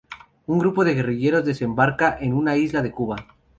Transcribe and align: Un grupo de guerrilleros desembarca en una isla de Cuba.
Un 0.47 0.57
grupo 0.57 0.83
de 0.83 0.95
guerrilleros 0.95 1.45
desembarca 1.45 2.17
en 2.19 2.33
una 2.33 2.57
isla 2.57 2.81
de 2.81 2.89
Cuba. 2.91 3.17